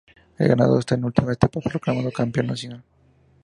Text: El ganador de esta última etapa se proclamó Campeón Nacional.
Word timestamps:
El 0.39 0.47
ganador 0.47 0.77
de 0.77 0.79
esta 0.79 0.95
última 0.95 1.31
etapa 1.31 1.61
se 1.61 1.69
proclamó 1.69 2.11
Campeón 2.11 2.47
Nacional. 2.47 2.83